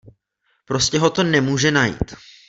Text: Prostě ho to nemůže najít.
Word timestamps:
Prostě 0.65 0.99
ho 0.99 1.09
to 1.09 1.23
nemůže 1.23 1.71
najít. 1.71 2.13